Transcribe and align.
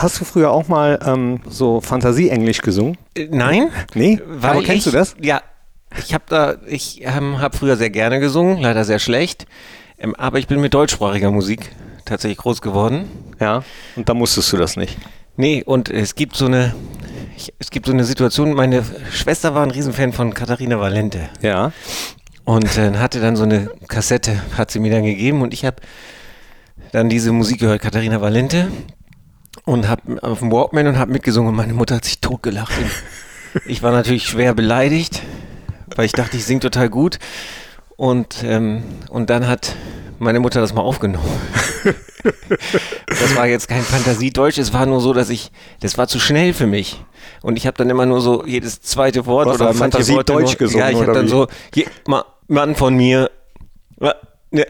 Hast 0.00 0.20
du 0.20 0.24
früher 0.24 0.52
auch 0.52 0.68
mal 0.68 1.00
ähm, 1.04 1.40
so 1.48 1.80
Fantasie-Englisch 1.80 2.62
gesungen? 2.62 2.96
Äh, 3.16 3.26
nein. 3.32 3.70
Nee? 3.94 4.20
Weil 4.24 4.50
Aber 4.50 4.62
kennst 4.62 4.86
ich, 4.86 4.92
du 4.92 4.96
das? 4.96 5.16
Ja. 5.20 5.42
Ich 5.98 6.14
habe 6.14 6.24
da, 6.28 6.54
ich 6.66 7.00
ähm, 7.02 7.40
habe 7.40 7.56
früher 7.56 7.76
sehr 7.76 7.90
gerne 7.90 8.20
gesungen, 8.20 8.58
leider 8.58 8.84
sehr 8.84 9.00
schlecht. 9.00 9.46
Ähm, 9.98 10.14
aber 10.14 10.38
ich 10.38 10.46
bin 10.46 10.60
mit 10.60 10.72
deutschsprachiger 10.72 11.32
Musik 11.32 11.72
tatsächlich 12.04 12.38
groß 12.38 12.62
geworden. 12.62 13.08
Ja. 13.40 13.64
Und 13.96 14.08
da 14.08 14.14
musstest 14.14 14.52
du 14.52 14.56
das 14.56 14.76
nicht. 14.76 14.96
Nee, 15.36 15.64
und 15.64 15.90
es 15.90 16.14
gibt 16.14 16.36
so 16.36 16.46
eine, 16.46 16.76
ich, 17.36 17.52
es 17.58 17.70
gibt 17.70 17.86
so 17.86 17.92
eine 17.92 18.04
Situation, 18.04 18.52
meine 18.52 18.84
Schwester 19.10 19.54
war 19.54 19.64
ein 19.64 19.72
Riesenfan 19.72 20.12
von 20.12 20.32
Katharina 20.32 20.78
Valente. 20.78 21.28
Ja. 21.42 21.72
Und 22.44 22.78
äh, 22.78 22.92
hatte 22.98 23.20
dann 23.20 23.34
so 23.34 23.42
eine 23.42 23.68
Kassette, 23.88 24.40
hat 24.56 24.70
sie 24.70 24.78
mir 24.78 24.92
dann 24.92 25.04
gegeben 25.04 25.42
und 25.42 25.52
ich 25.52 25.64
habe 25.64 25.76
dann 26.92 27.08
diese 27.08 27.32
Musik 27.32 27.58
gehört, 27.58 27.82
Katharina 27.82 28.20
Valente 28.20 28.68
und 29.64 29.88
habe 29.88 30.22
auf 30.22 30.40
dem 30.40 30.50
Walkman 30.52 30.86
und 30.86 30.98
habe 30.98 31.12
mitgesungen 31.12 31.50
und 31.50 31.56
meine 31.56 31.74
Mutter 31.74 31.96
hat 31.96 32.04
sich 32.04 32.20
totgelacht. 32.20 32.72
Ich 33.66 33.82
war 33.82 33.92
natürlich 33.92 34.26
schwer 34.28 34.52
beleidigt, 34.52 35.22
weil 35.96 36.04
ich 36.04 36.12
dachte, 36.12 36.36
ich 36.36 36.44
singe 36.44 36.60
total 36.60 36.90
gut 36.90 37.18
und, 37.96 38.44
ähm, 38.44 38.82
und 39.08 39.30
dann 39.30 39.48
hat 39.48 39.74
meine 40.18 40.38
Mutter 40.38 40.60
das 40.60 40.74
mal 40.74 40.82
aufgenommen. 40.82 41.24
das 43.06 43.34
war 43.36 43.46
jetzt 43.46 43.66
kein 43.66 43.80
Fantasiedeutsch, 43.82 44.58
es 44.58 44.74
war 44.74 44.84
nur 44.84 45.00
so, 45.00 45.14
dass 45.14 45.30
ich, 45.30 45.50
das 45.80 45.96
war 45.96 46.08
zu 46.08 46.20
schnell 46.20 46.52
für 46.52 46.66
mich. 46.66 47.02
Und 47.42 47.56
ich 47.56 47.66
habe 47.66 47.76
dann 47.78 47.88
immer 47.88 48.04
nur 48.04 48.20
so 48.20 48.44
jedes 48.46 48.82
zweite 48.82 49.24
Wort 49.24 49.48
hast 49.48 49.54
oder 49.56 49.72
manche 49.72 49.80
Worte 49.80 50.32
Fantasiedeutsch 50.34 50.44
nur, 50.52 50.54
gesungen, 50.68 50.86
Ja, 50.86 50.90
ich 50.90 51.00
habe 51.00 51.12
dann 51.14 51.24
wie? 51.24 51.30
so, 51.30 51.46
hier, 51.74 51.86
ma, 52.06 52.26
Mann 52.48 52.74
von 52.76 52.94
mir. 52.94 53.30
wa- 53.96 54.14
ne, 54.50 54.66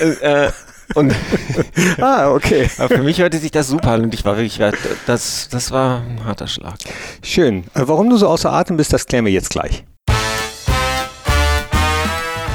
äh, 0.00 0.46
äh, 0.46 0.50
und 0.94 1.14
Ah, 2.00 2.30
okay. 2.30 2.68
aber 2.78 2.96
für 2.96 3.02
mich 3.02 3.20
hörte 3.20 3.38
sich 3.38 3.50
das 3.50 3.68
super 3.68 3.92
an 3.92 4.02
und 4.04 4.14
ich 4.14 4.24
war 4.24 4.36
wirklich, 4.36 4.60
das, 5.06 5.48
das 5.50 5.70
war 5.70 6.00
ein 6.02 6.24
harter 6.24 6.46
Schlag. 6.46 6.76
Schön. 7.22 7.64
Äh, 7.74 7.82
Warum 7.86 8.10
du 8.10 8.16
so 8.16 8.28
außer 8.28 8.52
Atem 8.52 8.76
bist, 8.76 8.92
das 8.92 9.06
klären 9.06 9.24
wir 9.24 9.32
jetzt 9.32 9.50
gleich. 9.50 9.84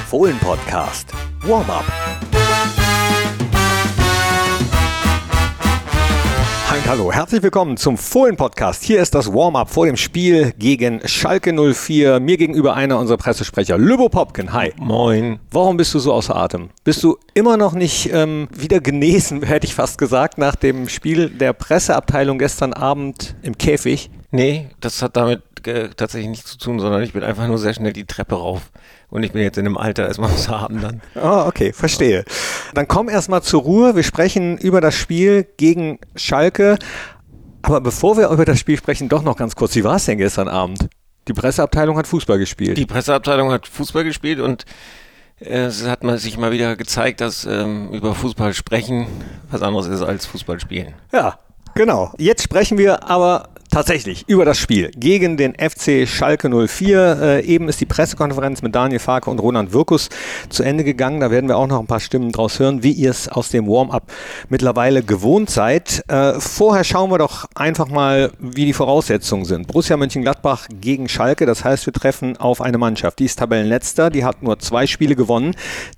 Fohlen 0.10 0.38
Podcast. 0.40 1.10
Warm-up. 1.44 1.86
Hallo, 6.88 7.12
herzlich 7.12 7.42
willkommen 7.42 7.78
zum 7.78 7.98
Fohlen 7.98 8.38
Podcast. 8.38 8.84
Hier 8.84 9.02
ist 9.02 9.16
das 9.16 9.34
Warm-up 9.34 9.70
vor 9.72 9.88
dem 9.88 9.98
Spiel 9.98 10.54
gegen 10.60 11.02
Schalke 11.08 11.52
04. 11.52 12.20
Mir 12.20 12.38
gegenüber 12.38 12.76
einer 12.76 13.00
unserer 13.00 13.18
Pressesprecher, 13.18 13.78
Lübo 13.78 14.10
Popken. 14.10 14.54
Hi. 14.54 14.72
Moin. 14.78 15.40
Warum 15.50 15.78
bist 15.78 15.94
du 15.96 16.00
so 16.00 16.14
außer 16.14 16.36
Atem? 16.36 16.70
Bist 16.84 17.02
du 17.04 17.18
immer 17.34 17.58
noch 17.58 17.74
nicht 17.74 18.12
ähm, 18.14 18.48
wieder 18.54 18.82
genesen, 18.82 19.42
hätte 19.46 19.66
ich 19.66 19.74
fast 19.74 19.98
gesagt, 19.98 20.38
nach 20.38 20.56
dem 20.56 20.88
Spiel 20.88 21.30
der 21.30 21.54
Presseabteilung 21.54 22.38
gestern 22.38 22.74
Abend 22.74 23.36
im 23.42 23.58
Käfig? 23.58 24.12
Nee, 24.30 24.70
das 24.80 25.02
hat 25.02 25.18
damit 25.18 25.42
äh, 25.68 25.90
tatsächlich 25.90 26.30
nichts 26.30 26.52
zu 26.52 26.58
tun, 26.58 26.80
sondern 26.80 27.02
ich 27.02 27.14
bin 27.14 27.24
einfach 27.24 27.48
nur 27.48 27.58
sehr 27.58 27.74
schnell 27.74 27.94
die 27.94 28.06
Treppe 28.06 28.36
rauf. 28.36 28.70
Und 29.10 29.24
ich 29.24 29.32
bin 29.32 29.42
jetzt 29.42 29.58
in 29.58 29.66
einem 29.66 29.78
Alter, 29.78 30.08
erstmal 30.08 30.32
was 30.32 30.50
haben 30.50 30.82
dann. 30.82 31.02
Ah, 31.16 31.48
okay, 31.48 31.74
verstehe. 31.74 32.26
Dann 32.76 32.88
komm 32.88 33.10
erstmal 33.10 33.42
zur 33.42 33.62
Ruhe. 33.62 33.96
Wir 33.96 34.04
sprechen 34.04 34.58
über 34.58 34.82
das 34.82 34.96
Spiel 34.96 35.48
gegen 35.58 36.00
Schalke. 36.16 36.78
Aber 37.62 37.82
bevor 37.82 38.18
wir 38.18 38.30
über 38.30 38.46
das 38.46 38.60
Spiel 38.60 38.78
sprechen, 38.78 39.10
doch 39.10 39.24
noch 39.24 39.38
ganz 39.38 39.56
kurz. 39.56 39.76
Wie 39.76 39.84
war 39.84 39.96
es 39.96 40.06
denn 40.06 40.18
gestern 40.18 40.48
Abend? 40.48 40.88
Die 41.28 41.34
Presseabteilung 41.34 41.98
hat 41.98 42.06
Fußball 42.06 42.38
gespielt. 42.38 42.78
Die 42.78 42.86
Presseabteilung 42.86 43.52
hat 43.52 43.66
Fußball 43.66 44.04
gespielt 44.04 44.40
und 44.40 44.66
äh, 45.40 45.64
es 45.64 45.88
hat 45.88 46.04
man 46.04 46.18
sich 46.18 46.38
mal 46.38 46.52
wieder 46.52 46.76
gezeigt, 46.76 47.22
dass 47.22 47.46
ähm, 47.46 47.90
über 47.92 48.14
Fußball 48.14 48.54
sprechen 48.54 49.08
was 49.50 49.62
anderes 49.62 49.88
ist 49.88 50.02
als 50.02 50.26
Fußball 50.28 50.60
spielen. 50.60 50.94
Ja, 51.12 51.40
genau. 51.74 52.14
Jetzt 52.18 52.44
sprechen 52.44 52.78
wir 52.78 53.10
aber 53.10 53.50
tatsächlich 53.76 54.24
über 54.30 54.46
das 54.46 54.58
Spiel 54.58 54.90
gegen 54.96 55.36
den 55.36 55.54
FC 55.54 56.08
Schalke 56.08 56.50
04. 56.50 57.20
Äh, 57.22 57.46
eben 57.46 57.68
ist 57.68 57.82
die 57.82 57.86
Pressekonferenz 57.86 58.62
mit 58.62 58.74
Daniel 58.74 59.00
Farke 59.00 59.30
und 59.30 59.38
Roland 59.40 59.74
Wirkus 59.74 60.08
zu 60.48 60.64
Ende 60.64 60.86
gegangen. 60.86 61.20
Da 61.20 61.30
werden 61.30 61.50
wir 61.50 61.58
auch 61.58 61.68
noch 61.68 61.82
ein 61.82 61.86
paar 61.86 62.00
Stimmen 62.00 62.32
draus 62.32 62.58
hören, 62.58 62.84
wie 62.84 62.94
ihr 62.94 63.10
es 63.10 63.28
aus 63.28 63.50
dem 63.50 63.68
Warm-up 63.68 64.10
mittlerweile 64.48 65.04
gewohnt 65.04 65.50
seid. 65.50 66.06
Äh, 66.08 66.40
vorher 66.40 66.86
schauen 66.86 67.12
wir 67.12 67.18
doch 67.18 67.48
einfach 67.54 67.90
mal, 67.90 68.32
wie 68.40 68.64
die 68.64 68.72
Voraussetzungen 68.72 69.44
sind. 69.44 69.68
Borussia 69.68 69.98
Mönchengladbach 69.98 70.68
gegen 70.80 71.10
Schalke. 71.10 71.46
Das 71.46 71.66
heißt, 71.66 71.86
wir 71.86 71.92
treffen 71.92 72.38
auf 72.38 72.62
eine 72.62 72.78
Mannschaft. 72.78 73.20
Die 73.20 73.26
ist 73.26 73.40
Tabellenletzter. 73.40 74.10
Die 74.10 74.24
hat 74.24 74.42
nur 74.42 74.58
zwei 74.60 74.88
Spiele 74.88 75.18
gewonnen. 75.18 75.54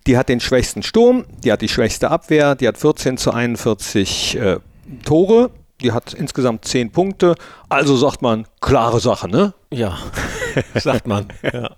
Die 0.07 0.17
hat 0.17 0.29
den 0.29 0.39
schwächsten 0.39 0.81
Sturm. 0.81 1.25
Die 1.43 1.51
hat 1.51 1.61
die 1.61 1.69
schwächste 1.69 2.09
Abwehr. 2.09 2.55
Die 2.55 2.67
hat 2.67 2.79
14 2.79 3.17
zu 3.17 3.31
41 3.31 4.35
äh, 4.39 4.57
Tore. 5.05 5.51
Die 5.81 5.91
hat 5.91 6.13
insgesamt 6.13 6.65
10 6.65 6.91
Punkte. 6.91 7.35
Also 7.69 7.95
sagt 7.95 8.21
man, 8.21 8.47
klare 8.61 8.99
Sache, 8.99 9.29
ne? 9.29 9.53
Ja, 9.71 9.97
sagt 10.75 11.07
man. 11.07 11.27
Ja. 11.43 11.75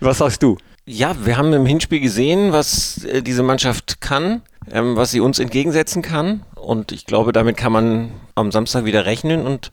Was 0.00 0.18
sagst 0.18 0.42
du? 0.42 0.56
Ja, 0.86 1.14
wir 1.24 1.38
haben 1.38 1.52
im 1.52 1.64
Hinspiel 1.64 2.00
gesehen, 2.00 2.52
was 2.52 3.04
äh, 3.04 3.22
diese 3.22 3.42
Mannschaft 3.42 4.00
kann, 4.00 4.42
ähm, 4.70 4.96
was 4.96 5.10
sie 5.10 5.20
uns 5.20 5.38
entgegensetzen 5.38 6.02
kann. 6.02 6.44
Und 6.54 6.92
ich 6.92 7.06
glaube, 7.06 7.32
damit 7.32 7.56
kann 7.56 7.72
man 7.72 8.10
am 8.34 8.52
Samstag 8.52 8.84
wieder 8.84 9.06
rechnen. 9.06 9.46
Und 9.46 9.70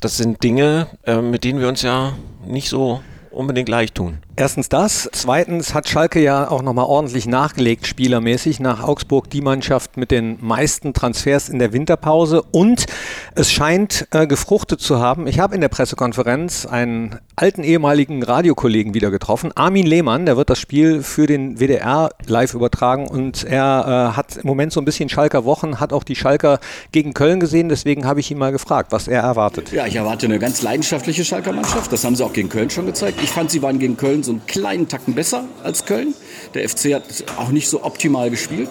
das 0.00 0.16
sind 0.16 0.42
Dinge, 0.42 0.88
äh, 1.04 1.20
mit 1.20 1.44
denen 1.44 1.60
wir 1.60 1.68
uns 1.68 1.82
ja 1.82 2.14
nicht 2.44 2.68
so 2.68 3.00
unbedingt 3.30 3.68
leicht 3.68 3.94
tun. 3.94 4.18
Erstens 4.40 4.70
das. 4.70 5.06
Zweitens 5.12 5.74
hat 5.74 5.86
Schalke 5.86 6.18
ja 6.18 6.50
auch 6.50 6.62
nochmal 6.62 6.86
ordentlich 6.86 7.26
nachgelegt, 7.26 7.86
spielermäßig. 7.86 8.58
Nach 8.58 8.82
Augsburg 8.82 9.28
die 9.28 9.42
Mannschaft 9.42 9.98
mit 9.98 10.10
den 10.10 10.38
meisten 10.40 10.94
Transfers 10.94 11.50
in 11.50 11.58
der 11.58 11.74
Winterpause. 11.74 12.40
Und 12.50 12.86
es 13.34 13.52
scheint 13.52 14.08
äh, 14.12 14.26
gefruchtet 14.26 14.80
zu 14.80 14.98
haben. 14.98 15.26
Ich 15.26 15.40
habe 15.40 15.54
in 15.54 15.60
der 15.60 15.68
Pressekonferenz 15.68 16.64
einen 16.64 17.18
alten 17.36 17.62
ehemaligen 17.62 18.22
Radiokollegen 18.22 18.94
wieder 18.94 19.10
getroffen. 19.10 19.52
Armin 19.56 19.84
Lehmann, 19.84 20.24
der 20.24 20.38
wird 20.38 20.48
das 20.48 20.58
Spiel 20.58 21.02
für 21.02 21.26
den 21.26 21.60
WDR 21.60 22.08
live 22.24 22.54
übertragen. 22.54 23.08
Und 23.08 23.44
er 23.44 24.12
äh, 24.14 24.16
hat 24.16 24.38
im 24.38 24.46
Moment 24.46 24.72
so 24.72 24.80
ein 24.80 24.86
bisschen 24.86 25.10
Schalker 25.10 25.44
Wochen, 25.44 25.80
hat 25.80 25.92
auch 25.92 26.02
die 26.02 26.16
Schalker 26.16 26.60
gegen 26.92 27.12
Köln 27.12 27.40
gesehen. 27.40 27.68
Deswegen 27.68 28.06
habe 28.06 28.20
ich 28.20 28.30
ihn 28.30 28.38
mal 28.38 28.52
gefragt, 28.52 28.90
was 28.90 29.06
er 29.06 29.20
erwartet. 29.20 29.70
Ja, 29.70 29.86
ich 29.86 29.96
erwarte 29.96 30.24
eine 30.24 30.38
ganz 30.38 30.62
leidenschaftliche 30.62 31.26
Schalker 31.26 31.52
Mannschaft. 31.52 31.92
Das 31.92 32.02
haben 32.04 32.16
sie 32.16 32.24
auch 32.24 32.32
gegen 32.32 32.48
Köln 32.48 32.70
schon 32.70 32.86
gezeigt. 32.86 33.20
Ich 33.22 33.28
fand, 33.28 33.50
sie 33.50 33.60
waren 33.60 33.78
gegen 33.78 33.98
Köln 33.98 34.22
so 34.22 34.29
einen 34.30 34.46
kleinen 34.46 34.88
Tacken 34.88 35.14
besser 35.14 35.44
als 35.62 35.84
Köln. 35.84 36.14
Der 36.54 36.68
FC 36.68 36.94
hat 36.94 37.04
auch 37.36 37.50
nicht 37.50 37.68
so 37.68 37.82
optimal 37.84 38.30
gespielt. 38.30 38.70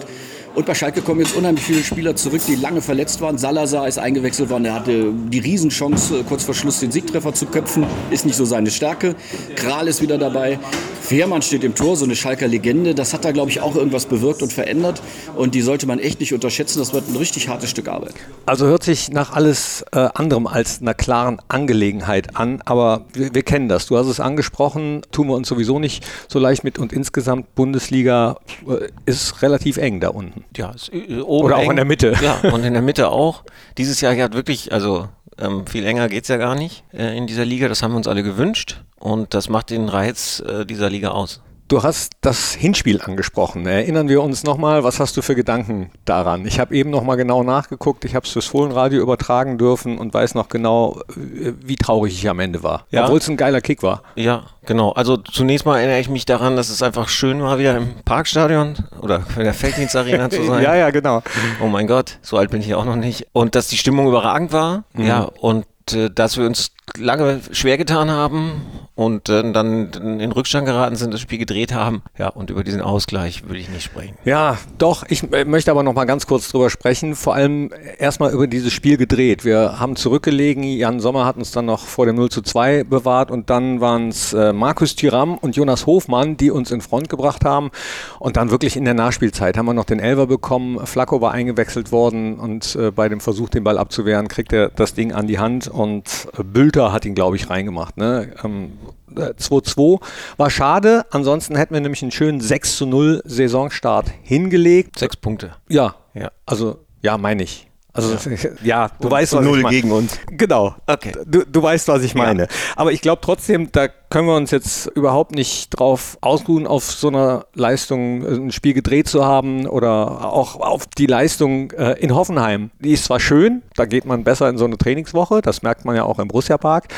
Und 0.54 0.66
bei 0.66 0.74
Schalke 0.74 1.00
kommen 1.00 1.20
jetzt 1.20 1.36
unheimlich 1.36 1.64
viele 1.64 1.82
Spieler 1.82 2.16
zurück, 2.16 2.42
die 2.48 2.56
lange 2.56 2.82
verletzt 2.82 3.20
waren. 3.20 3.38
Salazar 3.38 3.86
ist 3.86 3.98
eingewechselt 3.98 4.50
worden. 4.50 4.64
Er 4.64 4.74
hatte 4.74 5.12
die 5.12 5.38
Riesenchance, 5.38 6.18
äh, 6.18 6.22
kurz 6.24 6.42
vor 6.42 6.54
Schluss 6.54 6.80
den 6.80 6.90
Siegtreffer 6.90 7.32
zu 7.32 7.46
köpfen. 7.46 7.86
Ist 8.10 8.26
nicht 8.26 8.34
so 8.34 8.44
seine 8.44 8.70
Stärke. 8.70 9.14
Kral 9.54 9.86
ist 9.86 10.02
wieder 10.02 10.18
dabei. 10.18 10.58
Fehrmann 11.00 11.42
steht 11.42 11.64
im 11.64 11.74
Tor, 11.74 11.96
so 11.96 12.04
eine 12.04 12.16
Schalker 12.16 12.46
Legende. 12.46 12.94
Das 12.94 13.12
hat 13.12 13.24
da, 13.24 13.32
glaube 13.32 13.50
ich, 13.50 13.60
auch 13.60 13.74
irgendwas 13.74 14.06
bewirkt 14.06 14.42
und 14.42 14.52
verändert. 14.52 15.02
Und 15.36 15.54
die 15.54 15.62
sollte 15.62 15.86
man 15.86 15.98
echt 15.98 16.20
nicht 16.20 16.32
unterschätzen. 16.32 16.78
Das 16.78 16.92
wird 16.92 17.08
ein 17.08 17.16
richtig 17.16 17.48
hartes 17.48 17.70
Stück 17.70 17.88
Arbeit. 17.88 18.14
Also 18.46 18.66
hört 18.66 18.82
sich 18.82 19.10
nach 19.10 19.32
alles 19.32 19.84
äh, 19.92 20.08
anderem 20.14 20.46
als 20.46 20.80
einer 20.80 20.94
klaren 20.94 21.40
Angelegenheit 21.48 22.36
an, 22.36 22.62
aber 22.64 23.06
wir, 23.12 23.34
wir 23.34 23.42
kennen 23.42 23.68
das. 23.68 23.86
Du 23.86 23.96
hast 23.96 24.06
es 24.06 24.20
angesprochen, 24.20 25.02
tun 25.10 25.28
wir 25.28 25.34
uns 25.34 25.48
sowieso 25.48 25.78
nicht 25.78 26.06
so 26.28 26.38
leicht 26.38 26.64
mit 26.64 26.78
und 26.78 26.92
insgesamt 26.92 27.54
Bundesliga 27.54 28.36
äh, 28.68 28.88
ist 29.06 29.42
relativ 29.42 29.76
eng 29.76 30.00
da 30.00 30.08
unten. 30.08 30.44
Ja, 30.56 30.70
ist, 30.70 30.92
äh, 30.92 31.20
oben 31.20 31.46
Oder 31.46 31.56
auch 31.56 31.62
eng. 31.62 31.70
in 31.70 31.76
der 31.76 31.84
Mitte. 31.84 32.14
Ja, 32.22 32.40
und 32.52 32.64
in 32.64 32.72
der 32.72 32.82
Mitte 32.82 33.08
auch. 33.10 33.44
Dieses 33.78 34.00
Jahr 34.00 34.16
hat 34.16 34.34
wirklich, 34.34 34.72
also 34.72 35.08
ähm, 35.38 35.66
viel 35.66 35.84
enger 35.86 36.08
geht 36.08 36.24
es 36.24 36.28
ja 36.28 36.36
gar 36.36 36.54
nicht 36.54 36.84
äh, 36.92 37.16
in 37.16 37.26
dieser 37.26 37.44
Liga. 37.44 37.68
Das 37.68 37.82
haben 37.82 37.92
wir 37.92 37.96
uns 37.96 38.08
alle 38.08 38.22
gewünscht. 38.22 38.82
Und 39.00 39.34
das 39.34 39.48
macht 39.48 39.70
den 39.70 39.88
Reiz 39.88 40.40
äh, 40.46 40.64
dieser 40.64 40.90
Liga 40.90 41.08
aus. 41.08 41.40
Du 41.70 41.84
hast 41.84 42.14
das 42.20 42.52
Hinspiel 42.52 43.00
angesprochen. 43.00 43.64
Erinnern 43.64 44.08
wir 44.08 44.24
uns 44.24 44.42
nochmal, 44.42 44.82
was 44.82 44.98
hast 44.98 45.16
du 45.16 45.22
für 45.22 45.36
Gedanken 45.36 45.92
daran? 46.04 46.44
Ich 46.44 46.58
habe 46.58 46.74
eben 46.74 46.90
nochmal 46.90 47.16
genau 47.16 47.44
nachgeguckt, 47.44 48.04
ich 48.04 48.16
habe 48.16 48.26
es 48.26 48.32
fürs 48.32 48.46
Fohlenradio 48.46 49.00
übertragen 49.00 49.56
dürfen 49.56 49.96
und 49.96 50.12
weiß 50.12 50.34
noch 50.34 50.48
genau, 50.48 51.00
äh, 51.10 51.52
wie 51.64 51.76
traurig 51.76 52.12
ich 52.12 52.28
am 52.28 52.40
Ende 52.40 52.64
war. 52.64 52.86
Ja. 52.90 53.04
Obwohl 53.04 53.18
es 53.18 53.28
ein 53.28 53.36
geiler 53.36 53.60
Kick 53.60 53.84
war. 53.84 54.02
Ja, 54.16 54.46
genau. 54.66 54.90
Also 54.90 55.16
zunächst 55.16 55.64
mal 55.64 55.78
erinnere 55.78 56.00
ich 56.00 56.08
mich 56.08 56.26
daran, 56.26 56.56
dass 56.56 56.70
es 56.70 56.82
einfach 56.82 57.08
schön 57.08 57.40
war, 57.40 57.60
wieder 57.60 57.76
im 57.76 57.94
Parkstadion 58.04 58.74
oder 59.00 59.22
in 59.36 59.44
der 59.44 59.54
Felddienstarena 59.54 60.28
zu 60.28 60.44
sein. 60.44 60.62
Ja, 60.70 60.74
ja, 60.74 60.90
genau. 60.90 61.22
Oh 61.62 61.68
mein 61.68 61.86
Gott, 61.86 62.18
so 62.20 62.36
alt 62.36 62.50
bin 62.50 62.60
ich 62.60 62.74
auch 62.74 62.84
noch 62.84 62.96
nicht. 62.96 63.28
Und 63.32 63.54
dass 63.54 63.68
die 63.68 63.78
Stimmung 63.78 64.08
überragend 64.08 64.52
war. 64.52 64.82
Mhm. 64.92 65.06
Ja, 65.06 65.20
und 65.22 65.64
äh, 65.92 66.10
dass 66.10 66.36
wir 66.36 66.46
uns, 66.46 66.72
lange 66.98 67.40
schwer 67.52 67.78
getan 67.78 68.10
haben 68.10 68.62
und 69.00 69.30
äh, 69.30 69.50
dann 69.52 69.90
in 70.20 70.30
Rückstand 70.30 70.66
geraten 70.66 70.94
sind, 70.94 71.14
das 71.14 71.22
Spiel 71.22 71.38
gedreht 71.38 71.72
haben. 71.72 72.02
Ja, 72.18 72.28
und 72.28 72.50
über 72.50 72.62
diesen 72.62 72.82
Ausgleich 72.82 73.44
würde 73.48 73.58
ich 73.58 73.70
nicht 73.70 73.84
sprechen. 73.84 74.14
Ja, 74.26 74.58
doch. 74.76 75.04
Ich 75.08 75.22
äh, 75.32 75.46
möchte 75.46 75.70
aber 75.70 75.82
noch 75.82 75.94
mal 75.94 76.04
ganz 76.04 76.26
kurz 76.26 76.50
drüber 76.50 76.68
sprechen. 76.68 77.14
Vor 77.14 77.34
allem 77.34 77.70
erstmal 77.98 78.30
über 78.32 78.46
dieses 78.46 78.74
Spiel 78.74 78.98
gedreht. 78.98 79.42
Wir 79.42 79.80
haben 79.80 79.96
zurückgelegen. 79.96 80.64
Jan 80.64 81.00
Sommer 81.00 81.24
hat 81.24 81.38
uns 81.38 81.50
dann 81.50 81.64
noch 81.64 81.86
vor 81.86 82.04
dem 82.04 82.16
0 82.16 82.28
zu 82.28 82.42
2 82.42 82.84
bewahrt 82.84 83.30
und 83.30 83.48
dann 83.48 83.80
waren 83.80 84.08
es 84.08 84.34
äh, 84.34 84.52
Markus 84.52 84.94
Thiram 84.96 85.38
und 85.38 85.56
Jonas 85.56 85.86
Hofmann, 85.86 86.36
die 86.36 86.50
uns 86.50 86.70
in 86.70 86.82
Front 86.82 87.08
gebracht 87.08 87.44
haben. 87.44 87.70
Und 88.18 88.36
dann 88.36 88.50
wirklich 88.50 88.76
in 88.76 88.84
der 88.84 88.92
Nachspielzeit 88.92 89.56
haben 89.56 89.64
wir 89.64 89.72
noch 89.72 89.84
den 89.84 90.00
Elver 90.00 90.26
bekommen. 90.26 90.86
Flacco 90.86 91.22
war 91.22 91.32
eingewechselt 91.32 91.90
worden 91.90 92.38
und 92.38 92.76
äh, 92.76 92.90
bei 92.90 93.08
dem 93.08 93.20
Versuch, 93.20 93.48
den 93.48 93.64
Ball 93.64 93.78
abzuwehren, 93.78 94.28
kriegt 94.28 94.52
er 94.52 94.68
das 94.68 94.92
Ding 94.92 95.12
an 95.12 95.26
die 95.26 95.38
Hand 95.38 95.68
und 95.68 96.28
äh, 96.36 96.42
Bülter 96.80 96.92
hat 96.92 97.04
ihn, 97.04 97.14
glaube 97.14 97.36
ich, 97.36 97.50
reingemacht. 97.50 97.96
Ne? 97.96 98.32
Ähm, 98.42 98.72
2-2 99.14 99.96
äh, 99.96 100.06
war 100.36 100.50
schade. 100.50 101.04
Ansonsten 101.10 101.56
hätten 101.56 101.74
wir 101.74 101.80
nämlich 101.80 102.02
einen 102.02 102.10
schönen 102.10 102.40
6 102.40 102.82
0 102.82 103.22
Saisonstart 103.24 104.10
hingelegt. 104.22 104.98
Sechs 104.98 105.16
Punkte. 105.16 105.56
Ja, 105.68 105.96
ja. 106.14 106.30
also 106.46 106.78
ja, 107.02 107.18
meine 107.18 107.42
ich. 107.42 107.68
Also 107.92 108.14
ja, 108.30 108.50
ja 108.62 108.90
du 109.00 109.08
und, 109.08 109.10
weißt, 109.10 109.32
was 109.34 109.44
null 109.44 109.58
ich 109.58 109.62
meine. 109.64 109.76
gegen 109.76 109.90
uns. 109.90 110.18
Genau. 110.30 110.74
Okay. 110.86 111.12
Du, 111.26 111.44
du 111.44 111.62
weißt, 111.62 111.88
was 111.88 112.02
ich 112.02 112.14
meine. 112.14 112.42
Ja. 112.42 112.48
Aber 112.76 112.92
ich 112.92 113.00
glaube 113.00 113.20
trotzdem, 113.22 113.70
da 113.72 113.88
können 114.10 114.26
wir 114.26 114.34
uns 114.34 114.50
jetzt 114.50 114.86
überhaupt 114.88 115.32
nicht 115.32 115.70
drauf 115.70 116.18
ausruhen, 116.20 116.66
auf 116.66 116.84
so 116.84 117.08
einer 117.08 117.46
Leistung 117.54 118.24
äh, 118.24 118.34
ein 118.34 118.52
Spiel 118.52 118.74
gedreht 118.74 119.08
zu 119.08 119.24
haben 119.24 119.66
oder 119.66 120.32
auch 120.32 120.60
auf 120.60 120.86
die 120.86 121.06
Leistung 121.06 121.70
äh, 121.70 121.92
in 121.92 122.14
Hoffenheim. 122.14 122.70
Die 122.80 122.90
ist 122.90 123.04
zwar 123.04 123.20
schön, 123.20 123.62
da 123.76 123.86
geht 123.86 124.04
man 124.04 124.24
besser 124.24 124.48
in 124.48 124.58
so 124.58 124.64
eine 124.64 124.76
Trainingswoche, 124.76 125.40
das 125.40 125.62
merkt 125.62 125.84
man 125.84 125.96
ja 125.96 126.04
auch 126.04 126.18
im 126.18 126.28
Borussia 126.28 126.58
Park, 126.58 126.88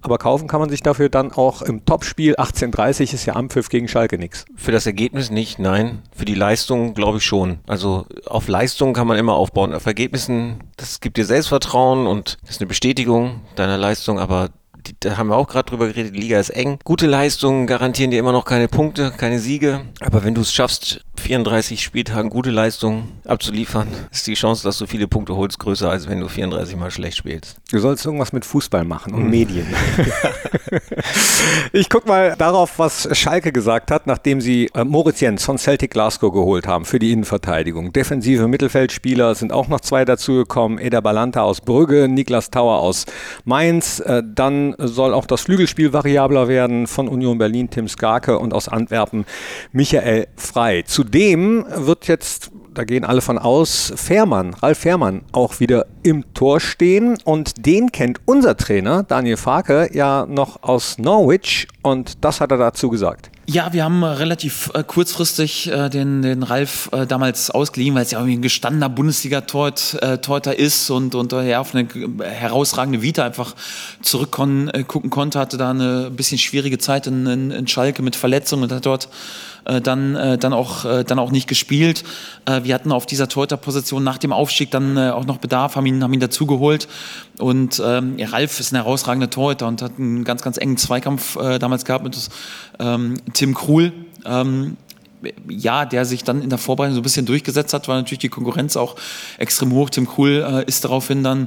aber 0.00 0.18
kaufen 0.18 0.48
kann 0.48 0.60
man 0.60 0.70
sich 0.70 0.82
dafür 0.82 1.10
dann 1.10 1.30
auch 1.30 1.62
im 1.62 1.84
Topspiel 1.84 2.34
18:30 2.36 3.14
ist 3.14 3.26
ja 3.26 3.36
Ampfiff 3.36 3.68
gegen 3.68 3.86
Schalke 3.86 4.18
nichts. 4.18 4.46
Für 4.56 4.72
das 4.72 4.86
Ergebnis 4.86 5.30
nicht, 5.30 5.58
nein. 5.58 6.02
Für 6.14 6.24
die 6.24 6.34
Leistung 6.34 6.94
glaube 6.94 7.18
ich 7.18 7.24
schon. 7.24 7.58
Also 7.66 8.06
auf 8.26 8.48
Leistung 8.48 8.94
kann 8.94 9.06
man 9.06 9.18
immer 9.18 9.34
aufbauen. 9.34 9.74
Auf 9.74 9.86
Ergebnissen, 9.86 10.64
das 10.76 11.00
gibt 11.00 11.18
dir 11.18 11.24
Selbstvertrauen 11.24 12.06
und 12.06 12.38
ist 12.48 12.60
eine 12.60 12.66
Bestätigung 12.66 13.42
deiner 13.54 13.78
Leistung, 13.78 14.18
aber 14.18 14.48
die, 14.86 14.94
da 14.98 15.16
haben 15.16 15.28
wir 15.28 15.36
auch 15.36 15.48
gerade 15.48 15.70
drüber 15.70 15.86
geredet, 15.88 16.14
die 16.14 16.20
Liga 16.20 16.38
ist 16.38 16.50
eng. 16.50 16.78
Gute 16.84 17.06
Leistungen 17.06 17.66
garantieren 17.66 18.10
dir 18.10 18.18
immer 18.18 18.32
noch 18.32 18.44
keine 18.44 18.68
Punkte, 18.68 19.12
keine 19.16 19.38
Siege. 19.38 19.82
Aber 20.00 20.24
wenn 20.24 20.34
du 20.34 20.40
es 20.40 20.52
schaffst, 20.52 21.04
34 21.22 21.82
Spieltagen 21.82 22.30
gute 22.30 22.50
Leistungen 22.50 23.12
abzuliefern, 23.24 23.88
ist 24.10 24.26
die 24.26 24.34
Chance, 24.34 24.64
dass 24.64 24.78
du 24.78 24.86
viele 24.86 25.06
Punkte 25.06 25.36
holst, 25.36 25.58
größer, 25.58 25.88
als 25.88 26.08
wenn 26.08 26.20
du 26.20 26.28
34 26.28 26.76
Mal 26.76 26.90
schlecht 26.90 27.16
spielst. 27.16 27.56
Du 27.70 27.78
sollst 27.78 28.04
irgendwas 28.04 28.32
mit 28.32 28.44
Fußball 28.44 28.84
machen 28.84 29.14
und 29.14 29.24
mhm. 29.24 29.30
Medien. 29.30 29.66
ich 31.72 31.88
guck 31.88 32.06
mal 32.06 32.34
darauf, 32.36 32.78
was 32.78 33.08
Schalke 33.16 33.52
gesagt 33.52 33.90
hat, 33.90 34.06
nachdem 34.06 34.40
sie 34.40 34.68
äh, 34.74 34.84
Moritz 34.84 35.20
Jens 35.20 35.44
von 35.44 35.58
Celtic 35.58 35.92
Glasgow 35.92 36.32
geholt 36.32 36.66
haben 36.66 36.84
für 36.84 36.98
die 36.98 37.12
Innenverteidigung. 37.12 37.92
Defensive 37.92 38.48
Mittelfeldspieler 38.48 39.34
sind 39.34 39.52
auch 39.52 39.68
noch 39.68 39.80
zwei 39.80 40.04
dazugekommen. 40.04 40.78
Eder 40.78 41.00
Balanta 41.00 41.42
aus 41.42 41.60
Brügge, 41.60 42.08
Niklas 42.08 42.50
Tauer 42.50 42.80
aus 42.80 43.06
Mainz. 43.44 44.00
Äh, 44.00 44.22
dann 44.26 44.74
soll 44.78 45.14
auch 45.14 45.26
das 45.26 45.42
Flügelspiel 45.42 45.92
variabler 45.92 46.48
werden 46.48 46.88
von 46.88 47.08
Union 47.08 47.38
Berlin 47.38 47.70
Tim 47.70 47.88
Skarke 47.88 48.38
und 48.38 48.52
aus 48.52 48.68
Antwerpen 48.68 49.24
Michael 49.70 50.26
Frei. 50.36 50.82
Zudem 51.12 51.66
wird 51.68 52.08
jetzt 52.08 52.50
da 52.74 52.84
gehen 52.84 53.04
alle 53.04 53.20
von 53.20 53.38
aus, 53.38 53.92
Fährmann, 53.96 54.54
Ralf 54.54 54.78
Fährmann 54.78 55.22
auch 55.32 55.60
wieder 55.60 55.86
im 56.02 56.32
Tor 56.34 56.60
stehen. 56.60 57.18
Und 57.24 57.66
den 57.66 57.92
kennt 57.92 58.20
unser 58.24 58.56
Trainer, 58.56 59.02
Daniel 59.02 59.36
Farke, 59.36 59.90
ja 59.92 60.26
noch 60.26 60.62
aus 60.62 60.98
Norwich. 60.98 61.68
Und 61.82 62.24
das 62.24 62.40
hat 62.40 62.50
er 62.50 62.58
dazu 62.58 62.88
gesagt. 62.88 63.30
Ja, 63.46 63.72
wir 63.72 63.84
haben 63.84 64.04
relativ 64.04 64.70
äh, 64.72 64.84
kurzfristig 64.84 65.70
äh, 65.70 65.88
den, 65.88 66.22
den 66.22 66.44
Ralf 66.44 66.88
äh, 66.92 67.06
damals 67.06 67.50
ausgeliehen, 67.50 67.94
weil 67.94 68.02
es 68.02 68.12
ja 68.12 68.18
irgendwie 68.18 68.36
ein 68.38 68.42
gestandener 68.42 68.88
Bundesliga-Torhüter 68.88 70.58
äh, 70.58 70.62
ist 70.62 70.88
und, 70.90 71.14
und 71.16 71.32
ja, 71.32 71.60
auf 71.60 71.74
eine 71.74 71.88
herausragende 72.22 73.02
Vita 73.02 73.24
einfach 73.24 73.54
zurückgucken 74.00 74.70
äh, 74.70 74.84
konnte, 74.84 75.40
hatte 75.40 75.56
da 75.58 75.70
eine 75.70 76.10
bisschen 76.10 76.38
schwierige 76.38 76.78
Zeit 76.78 77.08
in, 77.08 77.26
in, 77.26 77.50
in 77.50 77.66
Schalke 77.66 78.02
mit 78.02 78.14
Verletzungen 78.14 78.62
und 78.62 78.72
hat 78.72 78.86
dort 78.86 79.08
äh, 79.64 79.80
dann, 79.80 80.16
äh, 80.16 80.38
dann, 80.38 80.52
auch, 80.52 80.84
äh, 80.84 81.04
dann 81.04 81.18
auch 81.18 81.30
nicht 81.30 81.48
gespielt. 81.48 82.04
Äh, 82.46 82.64
wir 82.64 82.74
hatten 82.74 82.92
auf 82.92 83.06
dieser 83.06 83.28
Torhüter-Position 83.28 84.02
nach 84.02 84.18
dem 84.18 84.32
Aufstieg 84.32 84.70
dann 84.70 84.96
äh, 84.96 85.10
auch 85.10 85.24
noch 85.24 85.38
Bedarf, 85.38 85.76
haben 85.76 85.86
ihn, 85.86 86.02
haben 86.02 86.12
ihn 86.12 86.20
dazugeholt. 86.20 86.88
Und 87.38 87.82
ähm, 87.84 88.18
ja, 88.18 88.28
Ralf 88.28 88.60
ist 88.60 88.72
ein 88.72 88.76
herausragender 88.76 89.30
Torhüter 89.30 89.66
und 89.68 89.82
hat 89.82 89.92
einen 89.98 90.24
ganz, 90.24 90.42
ganz 90.42 90.56
engen 90.56 90.76
Zweikampf 90.76 91.36
äh, 91.36 91.58
damals 91.58 91.84
gehabt 91.84 92.04
mit 92.04 92.16
ähm, 92.78 93.14
Tim 93.32 93.54
Krul. 93.54 93.92
Ähm, 94.24 94.76
ja, 95.48 95.84
der 95.84 96.04
sich 96.04 96.24
dann 96.24 96.42
in 96.42 96.48
der 96.50 96.58
Vorbereitung 96.58 96.94
so 96.94 97.00
ein 97.00 97.04
bisschen 97.04 97.26
durchgesetzt 97.26 97.72
hat, 97.74 97.86
war 97.86 97.94
natürlich 97.94 98.18
die 98.18 98.28
Konkurrenz 98.28 98.76
auch 98.76 98.96
extrem 99.38 99.70
hoch. 99.72 99.88
Tim 99.88 100.08
Krul 100.08 100.64
ist 100.66 100.84
daraufhin 100.84 101.22
dann 101.22 101.46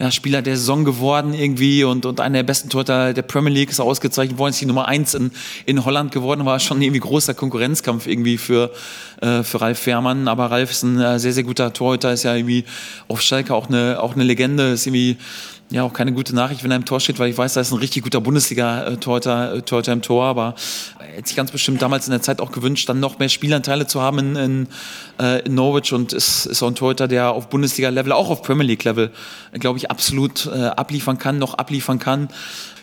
ja, 0.00 0.10
Spieler 0.10 0.40
der 0.40 0.56
Saison 0.56 0.84
geworden 0.84 1.34
irgendwie 1.34 1.84
und, 1.84 2.06
und 2.06 2.20
einer 2.20 2.38
der 2.38 2.42
besten 2.42 2.70
Torhüter 2.70 3.12
der 3.12 3.20
Premier 3.20 3.52
League 3.52 3.70
ist 3.70 3.80
ausgezeichnet 3.80 4.38
worden, 4.38 4.50
ist 4.50 4.60
die 4.60 4.66
Nummer 4.66 4.88
eins 4.88 5.12
in, 5.12 5.30
in 5.66 5.84
Holland 5.84 6.10
geworden, 6.10 6.46
war 6.46 6.58
schon 6.58 6.80
irgendwie 6.80 7.00
großer 7.00 7.34
Konkurrenzkampf 7.34 8.06
irgendwie 8.06 8.38
für, 8.38 8.72
äh, 9.20 9.42
für 9.42 9.60
Ralf 9.60 9.78
Fährmann, 9.78 10.26
aber 10.26 10.50
Ralf 10.50 10.70
ist 10.70 10.84
ein 10.84 10.98
äh, 10.98 11.18
sehr, 11.18 11.34
sehr 11.34 11.44
guter 11.44 11.74
Torhüter, 11.74 12.12
ist 12.14 12.22
ja 12.22 12.34
irgendwie 12.34 12.64
auf 13.08 13.20
Schalke 13.20 13.54
auch 13.54 13.68
eine, 13.68 14.02
auch 14.02 14.14
eine 14.14 14.24
Legende, 14.24 14.70
ist 14.70 14.86
irgendwie 14.86 15.18
ja 15.70 15.84
auch 15.84 15.92
keine 15.92 16.12
gute 16.12 16.34
Nachricht, 16.34 16.64
wenn 16.64 16.70
er 16.70 16.76
im 16.76 16.84
Tor 16.84 17.00
steht, 17.00 17.18
weil 17.18 17.30
ich 17.30 17.38
weiß, 17.38 17.54
da 17.54 17.60
ist 17.60 17.72
ein 17.72 17.78
richtig 17.78 18.02
guter 18.02 18.20
Bundesliga-Torhüter 18.20 19.54
äh, 19.54 19.62
Torhüter 19.62 19.92
im 19.92 20.02
Tor, 20.02 20.24
aber 20.24 20.54
er 20.98 21.16
hätte 21.16 21.28
sich 21.28 21.36
ganz 21.36 21.50
bestimmt 21.50 21.80
damals 21.80 22.06
in 22.06 22.10
der 22.10 22.22
Zeit 22.22 22.40
auch 22.40 22.52
gewünscht, 22.52 22.88
dann 22.88 23.00
noch 23.00 23.18
mehr 23.18 23.28
Spielanteile 23.28 23.86
zu 23.86 24.00
haben 24.00 24.18
in, 24.18 24.36
in, 24.36 24.68
äh, 25.20 25.40
in 25.42 25.54
Norwich 25.54 25.92
und 25.92 26.12
ist, 26.12 26.46
ist 26.46 26.62
auch 26.62 26.68
ein 26.68 26.74
Torhüter, 26.74 27.08
der 27.08 27.30
auf 27.30 27.48
Bundesliga-Level, 27.48 28.12
auch 28.12 28.30
auf 28.30 28.42
Premier 28.42 28.66
League-Level, 28.66 29.10
glaube 29.54 29.78
ich, 29.78 29.90
absolut 29.90 30.46
äh, 30.46 30.66
abliefern 30.66 31.18
kann, 31.18 31.38
noch 31.38 31.54
abliefern 31.54 31.98
kann, 31.98 32.28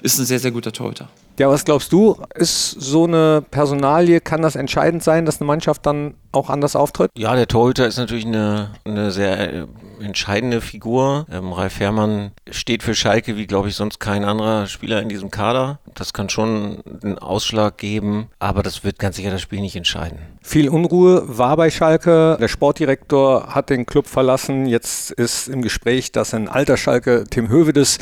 ist 0.01 0.17
ein 0.19 0.25
sehr, 0.25 0.39
sehr 0.39 0.51
guter 0.51 0.71
Torhüter. 0.71 1.09
Ja, 1.39 1.49
was 1.49 1.65
glaubst 1.65 1.91
du? 1.91 2.17
Ist 2.33 2.71
so 2.71 3.03
eine 3.03 3.43
Personalie, 3.51 4.21
kann 4.21 4.41
das 4.41 4.55
entscheidend 4.55 5.03
sein, 5.03 5.25
dass 5.25 5.39
eine 5.39 5.45
Mannschaft 5.45 5.85
dann 5.85 6.15
auch 6.31 6.49
anders 6.49 6.75
auftritt? 6.75 7.11
Ja, 7.15 7.35
der 7.35 7.47
Torhüter 7.47 7.85
ist 7.85 7.97
natürlich 7.97 8.25
eine, 8.25 8.71
eine 8.85 9.11
sehr 9.11 9.53
äh, 9.53 9.67
entscheidende 10.01 10.61
Figur. 10.61 11.25
Ähm, 11.31 11.53
Ralf 11.53 11.79
Herrmann 11.79 12.31
steht 12.49 12.83
für 12.83 12.95
Schalke 12.95 13.37
wie, 13.37 13.47
glaube 13.47 13.69
ich, 13.69 13.75
sonst 13.75 13.99
kein 13.99 14.23
anderer 14.23 14.67
Spieler 14.67 15.01
in 15.01 15.09
diesem 15.09 15.31
Kader. 15.31 15.79
Das 15.95 16.13
kann 16.13 16.29
schon 16.29 16.83
einen 17.03 17.17
Ausschlag 17.17 17.77
geben, 17.77 18.27
aber 18.39 18.63
das 18.63 18.83
wird 18.83 18.99
ganz 18.99 19.15
sicher 19.15 19.31
das 19.31 19.41
Spiel 19.41 19.61
nicht 19.61 19.75
entscheiden. 19.75 20.19
Viel 20.41 20.69
Unruhe 20.69 21.23
war 21.27 21.57
bei 21.57 21.69
Schalke. 21.69 22.37
Der 22.39 22.47
Sportdirektor 22.47 23.53
hat 23.53 23.69
den 23.69 23.85
Club 23.85 24.07
verlassen. 24.07 24.65
Jetzt 24.65 25.11
ist 25.11 25.47
im 25.47 25.61
Gespräch, 25.61 26.11
dass 26.11 26.33
ein 26.33 26.47
alter 26.47 26.77
Schalke, 26.77 27.25
Tim 27.29 27.49
Hövedes, 27.49 27.97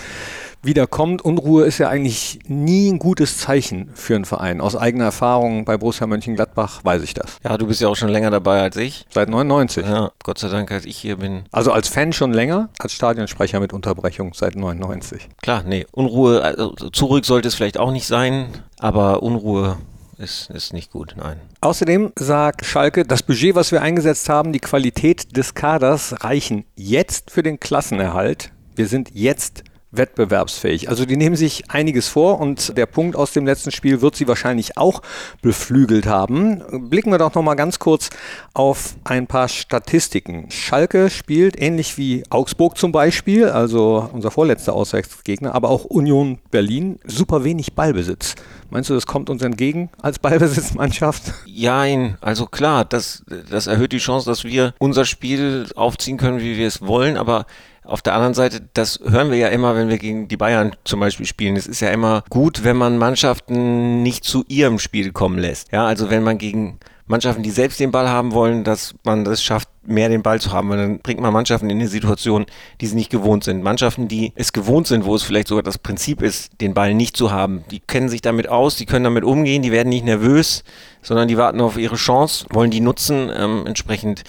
wiederkommt. 0.65 1.23
Unruhe 1.23 1.65
ist 1.65 1.77
ja 1.77 1.89
eigentlich 1.89 2.39
nie 2.47 2.91
ein 2.91 2.99
gutes 2.99 3.37
Zeichen 3.37 3.89
für 3.93 4.15
einen 4.15 4.25
Verein. 4.25 4.61
Aus 4.61 4.75
eigener 4.75 5.05
Erfahrung 5.05 5.65
bei 5.65 5.77
Borussia 5.77 6.07
Mönchengladbach 6.07 6.83
weiß 6.83 7.01
ich 7.03 7.13
das. 7.13 7.37
Ja, 7.43 7.57
du 7.57 7.67
bist 7.67 7.81
ja 7.81 7.87
auch 7.87 7.95
schon 7.95 8.09
länger 8.09 8.31
dabei 8.31 8.61
als 8.61 8.75
ich. 8.77 9.05
Seit 9.09 9.29
99. 9.29 9.85
Ja, 9.85 10.11
Gott 10.23 10.39
sei 10.39 10.49
Dank, 10.49 10.71
als 10.71 10.85
ich 10.85 10.97
hier 10.97 11.17
bin. 11.17 11.43
Also 11.51 11.71
als 11.71 11.87
Fan 11.87 12.13
schon 12.13 12.33
länger, 12.33 12.69
als 12.79 12.93
Stadionsprecher 12.93 13.59
mit 13.59 13.73
Unterbrechung 13.73 14.33
seit 14.33 14.55
99. 14.55 15.29
Klar, 15.41 15.63
nee, 15.65 15.85
Unruhe, 15.91 16.41
also 16.41 16.73
zurück 16.73 17.25
sollte 17.25 17.47
es 17.47 17.55
vielleicht 17.55 17.77
auch 17.77 17.91
nicht 17.91 18.07
sein, 18.07 18.47
aber 18.79 19.23
Unruhe 19.23 19.77
ist, 20.17 20.49
ist 20.49 20.73
nicht 20.73 20.91
gut, 20.91 21.15
nein. 21.17 21.39
Außerdem 21.61 22.13
sagt 22.17 22.65
Schalke, 22.65 23.05
das 23.05 23.23
Budget, 23.23 23.55
was 23.55 23.71
wir 23.71 23.81
eingesetzt 23.81 24.29
haben, 24.29 24.53
die 24.53 24.59
Qualität 24.59 25.35
des 25.35 25.53
Kaders 25.53 26.23
reichen 26.23 26.65
jetzt 26.75 27.31
für 27.31 27.43
den 27.43 27.59
Klassenerhalt. 27.59 28.51
Wir 28.75 28.87
sind 28.87 29.11
jetzt 29.13 29.63
wettbewerbsfähig. 29.91 30.89
Also 30.89 31.05
die 31.05 31.17
nehmen 31.17 31.35
sich 31.35 31.69
einiges 31.69 32.07
vor 32.07 32.39
und 32.39 32.77
der 32.77 32.85
Punkt 32.85 33.15
aus 33.15 33.31
dem 33.31 33.45
letzten 33.45 33.71
Spiel 33.71 34.01
wird 34.01 34.15
sie 34.15 34.27
wahrscheinlich 34.27 34.77
auch 34.77 35.01
beflügelt 35.41 36.05
haben. 36.05 36.89
Blicken 36.89 37.11
wir 37.11 37.17
doch 37.17 37.33
noch 37.33 37.41
mal 37.41 37.55
ganz 37.55 37.79
kurz 37.79 38.09
auf 38.53 38.95
ein 39.03 39.27
paar 39.27 39.47
Statistiken. 39.47 40.49
Schalke 40.51 41.09
spielt 41.09 41.59
ähnlich 41.61 41.97
wie 41.97 42.23
Augsburg 42.29 42.77
zum 42.77 42.91
Beispiel, 42.91 43.49
also 43.49 44.09
unser 44.11 44.31
vorletzter 44.31 44.73
Auswärtsgegner, 44.73 45.55
aber 45.55 45.69
auch 45.69 45.85
Union 45.85 46.39
Berlin, 46.51 46.99
super 47.05 47.43
wenig 47.43 47.73
Ballbesitz. 47.73 48.35
Meinst 48.69 48.89
du, 48.89 48.93
das 48.93 49.05
kommt 49.05 49.29
uns 49.29 49.41
entgegen 49.41 49.89
als 50.01 50.19
Ballbesitzmannschaft? 50.19 51.33
Jein, 51.45 52.17
also 52.21 52.45
klar, 52.45 52.83
das, 52.85 53.23
das 53.49 53.67
erhöht 53.67 53.91
die 53.91 53.99
Chance, 53.99 54.29
dass 54.29 54.43
wir 54.43 54.73
unser 54.79 55.05
Spiel 55.05 55.67
aufziehen 55.75 56.17
können, 56.17 56.39
wie 56.39 56.57
wir 56.57 56.67
es 56.67 56.81
wollen, 56.81 57.17
aber 57.17 57.45
auf 57.85 58.01
der 58.01 58.13
anderen 58.13 58.33
Seite, 58.33 58.61
das 58.73 58.99
hören 59.05 59.31
wir 59.31 59.37
ja 59.37 59.47
immer, 59.49 59.75
wenn 59.75 59.89
wir 59.89 59.97
gegen 59.97 60.27
die 60.27 60.37
Bayern 60.37 60.75
zum 60.83 60.99
Beispiel 60.99 61.25
spielen. 61.25 61.55
Es 61.55 61.67
ist 61.67 61.79
ja 61.79 61.89
immer 61.89 62.23
gut, 62.29 62.63
wenn 62.63 62.77
man 62.77 62.97
Mannschaften 62.97 64.03
nicht 64.03 64.23
zu 64.23 64.43
ihrem 64.47 64.79
Spiel 64.79 65.11
kommen 65.11 65.37
lässt. 65.37 65.71
Ja, 65.71 65.85
also 65.85 66.09
wenn 66.09 66.23
man 66.23 66.37
gegen 66.37 66.79
Mannschaften, 67.07 67.43
die 67.43 67.51
selbst 67.51 67.79
den 67.79 67.91
Ball 67.91 68.09
haben 68.09 68.31
wollen, 68.31 68.63
dass 68.63 68.95
man 69.03 69.25
das 69.25 69.43
schafft, 69.43 69.69
mehr 69.85 70.09
den 70.09 70.23
Ball 70.23 70.41
zu 70.41 70.51
haben, 70.51 70.69
weil 70.69 70.77
dann 70.79 70.99
bringt 70.99 71.19
man 71.19 71.31
Mannschaften 71.31 71.69
in 71.69 71.77
eine 71.77 71.87
Situation, 71.87 72.47
die 72.81 72.87
sie 72.87 72.95
nicht 72.95 73.11
gewohnt 73.11 73.43
sind. 73.43 73.61
Mannschaften, 73.61 74.07
die 74.07 74.33
es 74.35 74.53
gewohnt 74.53 74.87
sind, 74.87 75.05
wo 75.05 75.13
es 75.13 75.21
vielleicht 75.21 75.47
sogar 75.47 75.61
das 75.61 75.77
Prinzip 75.77 76.23
ist, 76.23 76.59
den 76.61 76.73
Ball 76.73 76.95
nicht 76.95 77.15
zu 77.15 77.31
haben, 77.31 77.63
die 77.69 77.79
kennen 77.79 78.09
sich 78.09 78.21
damit 78.21 78.49
aus, 78.49 78.75
die 78.77 78.87
können 78.87 79.03
damit 79.03 79.23
umgehen, 79.23 79.61
die 79.61 79.71
werden 79.71 79.89
nicht 79.89 80.03
nervös, 80.03 80.63
sondern 81.03 81.27
die 81.27 81.37
warten 81.37 81.61
auf 81.61 81.77
ihre 81.77 81.95
Chance, 81.95 82.47
wollen 82.49 82.71
die 82.71 82.81
nutzen. 82.81 83.31
Ähm, 83.37 83.67
entsprechend 83.67 84.23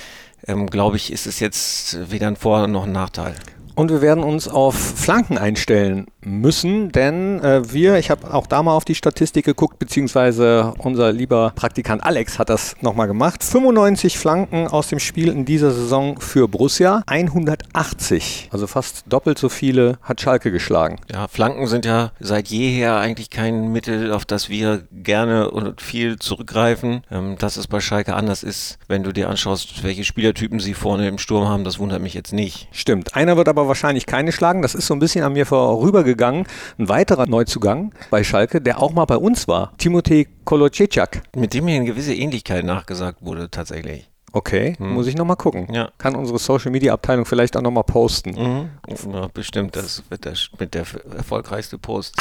ähm, 0.47 0.67
glaube 0.69 0.97
ich, 0.97 1.13
ist 1.13 1.27
es 1.27 1.41
jetzt 1.41 2.11
weder 2.11 2.29
ein 2.29 2.37
Vor- 2.37 2.67
noch 2.67 2.85
ein 2.85 2.93
Nachteil. 2.93 3.35
Und 3.77 3.91
wir 3.91 4.01
werden 4.01 4.25
uns 4.25 4.49
auf 4.49 4.75
Flanken 4.75 5.37
einstellen 5.37 6.07
müssen, 6.25 6.91
denn 6.91 7.41
äh, 7.41 7.73
wir, 7.73 7.99
ich 7.99 8.11
habe 8.11 8.33
auch 8.33 8.47
da 8.47 8.63
mal 8.63 8.75
auf 8.75 8.87
die 8.87 8.95
Statistik 8.95 9.45
geguckt, 9.45 9.79
beziehungsweise 9.79 10.73
unser 10.79 11.13
lieber 11.13 11.53
Praktikant 11.55 12.03
Alex 12.03 12.39
hat 12.39 12.49
das 12.49 12.75
nochmal 12.81 13.07
gemacht. 13.07 13.45
95 13.45 14.19
Flanken 14.19 14.67
aus 14.67 14.89
dem 14.89 14.99
Spiel 14.99 15.29
in 15.29 15.45
dieser 15.45 15.71
Saison 15.71 16.19
für 16.19 16.49
Borussia, 16.49 17.03
180, 17.07 18.49
also 18.51 18.67
fast 18.67 19.05
doppelt 19.09 19.39
so 19.39 19.51
viele 19.51 19.99
hat 20.01 20.23
Schalke 20.23 20.51
geschlagen. 20.51 20.99
Ja, 21.13 21.29
Flanken 21.29 21.67
sind 21.67 21.85
ja 21.85 22.13
seit 22.19 22.49
jeher 22.49 22.97
eigentlich 22.97 23.29
kein 23.29 23.73
Mittel, 23.73 24.11
auf 24.11 24.25
das 24.25 24.49
wir 24.49 24.85
gerne 24.91 25.51
und 25.51 25.83
viel 25.83 26.19
zurückgreifen. 26.19 27.03
Ähm, 27.11 27.37
dass 27.39 27.59
es 27.59 27.67
bei 27.67 27.81
Schalke 27.81 28.15
anders 28.15 28.43
ist, 28.43 28.79
wenn 28.89 29.03
du 29.03 29.13
dir 29.13 29.29
anschaust, 29.29 29.85
welche 29.85 30.05
Spielertypen 30.05 30.61
sie 30.61 30.73
vorne 30.73 31.07
im 31.09 31.19
Sturm 31.19 31.47
haben, 31.47 31.65
das 31.65 31.79
wundert 31.79 32.01
mich 32.01 32.15
jetzt 32.15 32.33
nicht. 32.33 32.69
Stimmt. 32.73 33.15
Einer 33.15 33.37
wird 33.37 33.49
aber 33.49 33.66
wahrscheinlich 33.69 34.07
keine 34.07 34.33
schlagen. 34.33 34.63
Das 34.63 34.75
ist 34.75 34.87
so 34.87 34.95
ein 34.95 34.99
bisschen 34.99 35.25
an 35.25 35.33
mir 35.33 35.47
vorübergegangen. 35.47 36.47
Ein 36.79 36.89
weiterer 36.89 37.27
Neuzugang 37.27 37.93
bei 38.11 38.25
Schalke, 38.25 38.61
der 38.61 38.83
auch 38.83 38.93
mal 38.93 39.05
bei 39.05 39.17
uns 39.17 39.49
war. 39.49 39.73
Timothy 39.79 40.29
Kolocicak. 40.45 41.23
Mit 41.37 41.55
dem 41.55 41.67
mir 41.67 41.77
eine 41.77 41.85
gewisse 41.85 42.15
Ähnlichkeit 42.15 42.65
nachgesagt 42.65 43.19
wurde, 43.23 43.51
tatsächlich. 43.51 44.11
Okay, 44.37 44.77
muss 44.79 45.07
ich 45.07 45.17
nochmal 45.17 45.37
gucken. 45.37 45.67
Ja. 45.73 45.89
Kann 45.97 46.15
unsere 46.15 46.39
Social 46.39 46.71
Media 46.71 46.93
Abteilung 46.93 47.25
vielleicht 47.25 47.57
auch 47.57 47.63
nochmal 47.63 47.85
posten. 47.85 48.33
Mhm. 48.33 48.69
Ja, 49.15 49.29
bestimmt, 49.33 49.75
das 49.75 50.03
wird 50.11 50.27
der, 50.27 50.35
mit 50.61 50.75
der 50.75 50.85
erfolgreichste 51.17 51.79
Post 51.79 52.15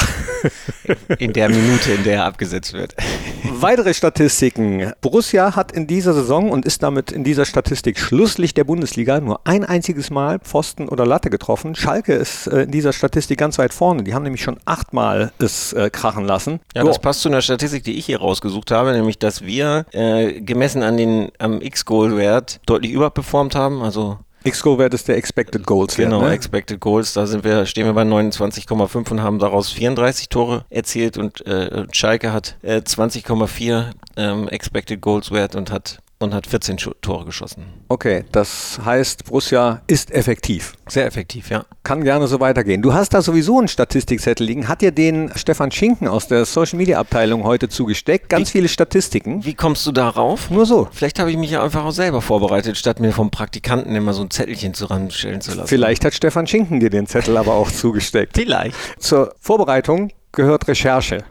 in 1.18 1.34
der 1.34 1.50
Minute, 1.50 1.92
in 1.92 2.04
der 2.04 2.14
er 2.14 2.24
abgesetzt 2.24 2.72
wird. 2.72 2.94
Weitere 3.60 3.92
Statistiken. 3.92 4.94
Borussia 5.02 5.56
hat 5.56 5.72
in 5.72 5.86
dieser 5.86 6.14
Saison 6.14 6.48
und 6.48 6.64
ist 6.64 6.82
damit 6.82 7.12
in 7.12 7.22
dieser 7.22 7.44
Statistik 7.44 7.98
Schlusslicht 7.98 8.56
der 8.56 8.64
Bundesliga 8.64 9.20
nur 9.20 9.42
ein 9.44 9.62
einziges 9.66 10.08
Mal 10.08 10.38
Pfosten 10.38 10.88
oder 10.88 11.04
Latte 11.04 11.28
getroffen. 11.28 11.74
Schalke 11.74 12.14
ist 12.14 12.46
äh, 12.46 12.62
in 12.62 12.70
dieser 12.70 12.94
Statistik 12.94 13.38
ganz 13.38 13.58
weit 13.58 13.74
vorne. 13.74 14.04
Die 14.04 14.14
haben 14.14 14.22
nämlich 14.22 14.42
schon 14.42 14.56
achtmal 14.64 15.32
es 15.38 15.74
äh, 15.74 15.90
krachen 15.90 16.24
lassen. 16.24 16.60
Ja, 16.74 16.82
das 16.82 16.98
passt 16.98 17.20
zu 17.20 17.28
einer 17.28 17.42
Statistik, 17.42 17.84
die 17.84 17.98
ich 17.98 18.06
hier 18.06 18.20
rausgesucht 18.20 18.70
habe, 18.70 18.92
nämlich, 18.92 19.18
dass 19.18 19.44
wir 19.44 19.84
äh, 19.92 20.40
gemessen 20.40 20.82
an 20.82 20.96
den 20.96 21.30
am 21.38 21.60
X-Goal-Wert 22.06 22.60
deutlich 22.66 22.92
überperformt 22.92 23.54
haben. 23.54 23.82
Also 23.82 24.18
X-Goal-Wert 24.44 24.94
ist 24.94 25.08
der 25.08 25.16
Expected 25.16 25.66
Goals. 25.66 25.96
Genau, 25.96 26.22
ne? 26.22 26.30
Expected 26.30 26.80
Goals, 26.80 27.14
da 27.14 27.26
sind 27.26 27.42
wir, 27.42 27.66
stehen 27.66 27.84
wir 27.84 27.94
bei 27.94 28.02
29,5 28.02 29.10
und 29.10 29.22
haben 29.22 29.38
daraus 29.38 29.70
34 29.72 30.28
Tore 30.28 30.64
erzielt 30.70 31.18
und 31.18 31.44
äh, 31.46 31.84
Schalke 31.90 32.32
hat 32.32 32.56
äh, 32.62 32.76
20,4 32.76 33.90
ähm, 34.16 34.48
Expected 34.48 35.00
Goals 35.00 35.32
Wert 35.32 35.56
und 35.56 35.72
hat 35.72 35.98
und 36.18 36.32
hat 36.32 36.46
14 36.46 36.78
Schu- 36.78 36.94
Tore 37.02 37.24
geschossen. 37.26 37.64
Okay, 37.88 38.24
das 38.32 38.78
heißt, 38.84 39.26
Borussia 39.26 39.82
ist 39.86 40.10
effektiv. 40.12 40.72
Sehr 40.88 41.04
effektiv, 41.06 41.50
ja. 41.50 41.64
Kann 41.82 42.02
gerne 42.04 42.26
so 42.26 42.40
weitergehen. 42.40 42.80
Du 42.80 42.94
hast 42.94 43.12
da 43.12 43.20
sowieso 43.20 43.58
einen 43.58 43.68
Statistikzettel 43.68 44.46
liegen. 44.46 44.66
Hat 44.68 44.80
dir 44.80 44.92
den 44.92 45.30
Stefan 45.36 45.70
Schinken 45.70 46.08
aus 46.08 46.26
der 46.28 46.44
Social 46.46 46.78
Media 46.78 46.98
Abteilung 46.98 47.44
heute 47.44 47.68
zugesteckt? 47.68 48.28
Ganz 48.30 48.50
viele 48.50 48.68
Statistiken. 48.68 49.44
Wie 49.44 49.54
kommst 49.54 49.84
du 49.86 49.92
darauf? 49.92 50.50
Nur 50.50 50.64
so. 50.64 50.88
Vielleicht 50.90 51.18
habe 51.18 51.30
ich 51.30 51.36
mich 51.36 51.50
ja 51.50 51.62
einfach 51.62 51.84
auch 51.84 51.90
selber 51.92 52.22
vorbereitet, 52.22 52.76
statt 52.78 52.98
mir 52.98 53.12
vom 53.12 53.30
Praktikanten 53.30 53.94
immer 53.94 54.14
so 54.14 54.22
ein 54.22 54.30
Zettelchen 54.30 54.72
zusammenstellen 54.74 55.40
zu 55.42 55.52
lassen. 55.54 55.68
Vielleicht 55.68 56.04
hat 56.04 56.14
Stefan 56.14 56.46
Schinken 56.46 56.80
dir 56.80 56.90
den 56.90 57.06
Zettel 57.06 57.36
aber 57.36 57.54
auch 57.54 57.70
zugesteckt. 57.70 58.32
Vielleicht. 58.36 58.74
Zur 58.98 59.34
Vorbereitung 59.40 60.10
gehört 60.32 60.66
Recherche. 60.68 61.24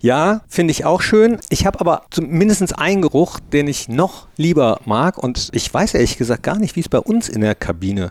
Ja, 0.00 0.40
finde 0.48 0.72
ich 0.72 0.84
auch 0.84 1.00
schön. 1.00 1.38
Ich 1.48 1.64
habe 1.64 1.78
aber 1.78 2.02
zumindest 2.10 2.76
einen 2.76 3.02
Geruch, 3.02 3.38
den 3.52 3.68
ich 3.68 3.88
noch 3.88 4.26
lieber 4.36 4.80
mag. 4.84 5.16
Und 5.16 5.50
ich 5.52 5.72
weiß 5.72 5.94
ehrlich 5.94 6.18
gesagt 6.18 6.42
gar 6.42 6.58
nicht, 6.58 6.74
wie 6.74 6.80
es 6.80 6.88
bei 6.88 6.98
uns 6.98 7.28
in 7.28 7.42
der 7.42 7.54
Kabine 7.54 8.10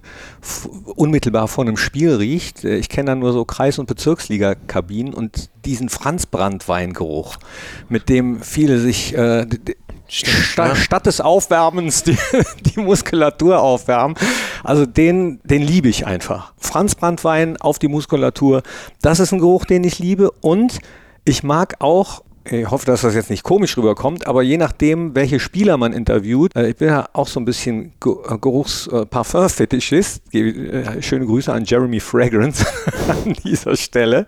unmittelbar 0.95 1.49
vor 1.49 1.65
einem 1.65 1.75
Spiel 1.75 2.15
riecht. 2.15 2.63
Äh, 2.63 2.77
Ich 2.77 2.87
kenne 2.87 3.07
da 3.07 3.15
nur 3.15 3.33
so 3.33 3.43
Kreis- 3.43 3.77
und 3.77 3.87
Bezirksliga-Kabinen 3.87 5.13
und 5.13 5.49
diesen 5.65 5.89
Franz-Brandt-Weingeruch, 5.89 7.39
mit 7.89 8.07
dem 8.07 8.39
viele 8.39 8.79
sich 8.79 9.13
äh, 9.17 9.45
d- 10.07 10.27
sta 10.27 10.67
ja. 10.67 10.75
statt 10.75 11.05
des 11.05 11.21
Aufwärmens 11.21 12.03
die, 12.03 12.17
die 12.65 12.79
Muskulatur 12.79 13.59
aufwärmen. 13.61 14.15
Also 14.63 14.85
den, 14.85 15.39
den 15.43 15.61
liebe 15.61 15.89
ich 15.89 16.05
einfach. 16.05 16.53
Franz 16.57 16.95
Brandwein 16.95 17.57
auf 17.57 17.79
die 17.79 17.87
Muskulatur, 17.87 18.63
das 19.01 19.19
ist 19.19 19.31
ein 19.31 19.39
Geruch, 19.39 19.65
den 19.65 19.83
ich 19.83 19.99
liebe. 19.99 20.31
Und 20.41 20.79
ich 21.25 21.43
mag 21.43 21.75
auch, 21.79 22.23
ich 22.51 22.69
hoffe, 22.69 22.85
dass 22.85 23.01
das 23.01 23.15
jetzt 23.15 23.29
nicht 23.29 23.43
komisch 23.43 23.77
rüberkommt, 23.77 24.27
aber 24.27 24.41
je 24.41 24.57
nachdem, 24.57 25.15
welche 25.15 25.39
Spieler 25.39 25.77
man 25.77 25.93
interviewt, 25.93 26.55
äh, 26.55 26.69
ich 26.69 26.77
bin 26.77 26.89
ja 26.89 27.07
auch 27.13 27.27
so 27.27 27.39
ein 27.39 27.45
bisschen 27.45 27.93
Geruchs-Parfum-Fetischist. 27.99 30.31
Gebe, 30.31 30.71
äh, 30.71 31.01
Schöne 31.01 31.25
Grüße 31.25 31.51
an 31.51 31.63
Jeremy 31.65 31.99
Fragrance 31.99 32.65
an 33.07 33.33
dieser 33.43 33.75
Stelle. 33.75 34.25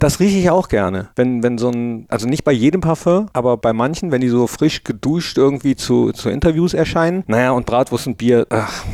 Das 0.00 0.20
rieche 0.20 0.38
ich 0.38 0.50
auch 0.50 0.68
gerne. 0.68 1.08
Wenn, 1.16 1.42
wenn 1.42 1.58
so 1.58 1.70
ein, 1.70 2.06
also 2.08 2.26
nicht 2.26 2.44
bei 2.44 2.52
jedem 2.52 2.80
Parfum, 2.80 3.28
aber 3.32 3.56
bei 3.56 3.72
manchen, 3.72 4.10
wenn 4.10 4.20
die 4.20 4.28
so 4.28 4.46
frisch 4.46 4.84
geduscht 4.84 5.38
irgendwie 5.38 5.76
zu, 5.76 6.12
zu 6.12 6.28
Interviews 6.28 6.74
erscheinen. 6.74 7.24
Naja, 7.26 7.52
und 7.52 7.66
Bratwurst 7.66 8.06
und 8.06 8.18
Bier, 8.18 8.46
ach, 8.50 8.84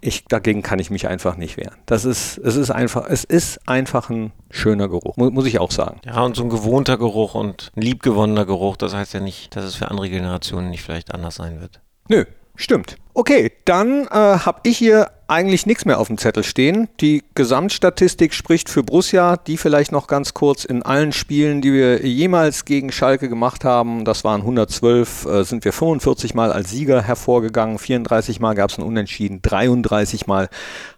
ich, 0.00 0.24
dagegen 0.24 0.62
kann 0.62 0.78
ich 0.78 0.90
mich 0.90 1.08
einfach 1.08 1.36
nicht 1.36 1.56
wehren. 1.56 1.74
Das 1.86 2.04
ist, 2.04 2.38
es 2.38 2.56
ist 2.56 2.70
einfach, 2.70 3.06
es 3.08 3.24
ist 3.24 3.68
einfach 3.68 4.10
ein 4.10 4.32
schöner 4.50 4.88
Geruch, 4.88 5.16
mu 5.16 5.30
muss 5.30 5.46
ich 5.46 5.58
auch 5.58 5.70
sagen. 5.70 6.00
Ja, 6.06 6.22
und 6.22 6.36
so 6.36 6.44
ein 6.44 6.48
gewohnter 6.48 6.96
Geruch 6.96 7.34
und 7.34 7.72
ein 7.76 7.82
liebgewonnener 8.04 8.44
Geruch, 8.44 8.76
das 8.76 8.94
heißt 8.94 9.14
ja 9.14 9.20
nicht, 9.20 9.56
dass 9.56 9.64
es 9.64 9.76
für 9.76 9.90
andere 9.90 10.10
Generationen 10.10 10.70
nicht 10.70 10.82
vielleicht 10.82 11.14
anders 11.14 11.36
sein 11.36 11.60
wird. 11.60 11.80
Nö, 12.08 12.24
stimmt. 12.54 12.96
Okay, 13.14 13.52
dann 13.64 14.06
äh, 14.06 14.10
habe 14.10 14.60
ich 14.64 14.76
hier 14.76 15.10
eigentlich 15.26 15.66
nichts 15.66 15.84
mehr 15.84 15.98
auf 15.98 16.08
dem 16.08 16.18
Zettel 16.18 16.44
stehen. 16.44 16.88
Die 17.00 17.22
Gesamtstatistik 17.34 18.34
spricht 18.34 18.68
für 18.68 18.82
Borussia, 18.82 19.36
die 19.36 19.56
vielleicht 19.56 19.92
noch 19.92 20.06
ganz 20.06 20.34
kurz 20.34 20.64
in 20.64 20.82
allen 20.82 21.12
Spielen, 21.12 21.62
die 21.62 21.72
wir 21.72 22.06
jemals 22.06 22.64
gegen 22.64 22.92
Schalke 22.92 23.28
gemacht 23.28 23.64
haben, 23.64 24.04
das 24.04 24.24
waren 24.24 24.42
112, 24.42 25.26
äh, 25.26 25.44
sind 25.44 25.64
wir 25.64 25.72
45 25.72 26.34
Mal 26.34 26.52
als 26.52 26.70
Sieger 26.70 27.02
hervorgegangen, 27.02 27.78
34 27.78 28.40
Mal 28.40 28.54
gab 28.54 28.70
es 28.70 28.78
ein 28.78 28.82
Unentschieden, 28.82 29.40
33 29.42 30.26
Mal 30.26 30.48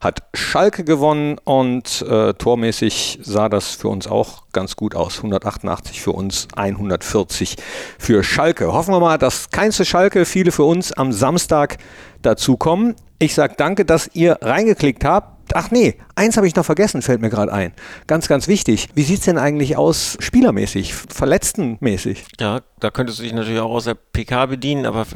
hat 0.01 0.23
Schalke 0.35 0.85
gewonnen 0.85 1.39
und 1.45 2.03
äh, 2.03 2.35
tormäßig 2.35 3.21
sah 3.23 3.49
das 3.49 3.71
für 3.71 3.89
uns 3.89 4.07
auch 4.07 4.43
ganz 4.53 4.75
gut 4.75 4.95
aus. 4.97 5.19
188 5.19 6.01
für 6.01 6.13
uns, 6.13 6.49
140 6.57 7.57
für 7.99 8.25
Schalke. 8.25 8.73
Hoffen 8.73 8.93
wir 8.93 9.01
mal, 9.01 9.19
dass 9.19 9.51
keinste 9.51 9.85
Schalke, 9.85 10.25
viele 10.25 10.51
für 10.51 10.65
uns 10.65 10.93
am 10.93 11.13
Samstag 11.13 11.79
dazukommen. 12.23 12.97
Ich 13.19 13.35
sage 13.35 13.55
danke, 13.57 13.85
dass 13.85 14.11
ihr 14.13 14.39
reingeklickt 14.43 15.05
habt. 15.05 15.55
Ach 15.55 15.71
nee, 15.71 15.95
eins 16.17 16.37
habe 16.37 16.47
ich 16.47 16.57
noch 16.57 16.65
vergessen, 16.65 17.03
fällt 17.03 17.21
mir 17.21 17.31
gerade 17.31 17.53
ein. 17.53 17.73
Ganz, 18.07 18.27
ganz 18.29 18.49
wichtig. 18.49 18.89
Wie 18.95 19.05
sieht 19.05 19.21
es 19.21 19.25
denn 19.25 19.39
eigentlich 19.39 19.77
aus 19.77 20.19
spielermäßig, 20.21 20.93
verletztenmäßig? 20.93 22.25
Ja, 22.41 22.61
da 22.81 22.91
könntest 22.91 23.21
du 23.21 23.23
dich 23.23 23.33
natürlich 23.33 23.61
auch 23.61 23.71
aus 23.71 23.85
der 23.85 23.95
PK 23.95 24.47
bedienen, 24.47 24.87
aber 24.87 25.07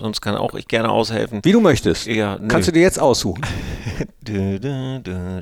sonst 0.00 0.20
kann 0.20 0.36
auch 0.36 0.54
ich 0.54 0.68
gerne 0.68 0.90
aushelfen. 0.90 1.40
Wie 1.42 1.52
du 1.52 1.60
möchtest. 1.60 2.06
Ja, 2.06 2.38
nö. 2.38 2.48
Kannst 2.48 2.68
du 2.68 2.72
dir 2.72 2.82
jetzt 2.82 3.00
aussuchen. 3.00 3.42
Dö, 4.20 4.60
dö, 4.60 5.00
dö. 5.00 5.40